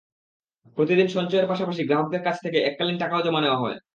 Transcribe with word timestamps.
প্রতিদিন 0.77 1.07
সঞ্চয়ের 1.07 1.49
পাশাপাশি 1.49 1.81
গ্রাহকদের 1.83 2.21
কাছ 2.23 2.35
থেকে 2.43 2.57
এককালীন 2.61 2.97
টাকাও 2.99 3.25
জমা 3.25 3.41
নেওয়া 3.41 3.61
হয়। 3.63 3.77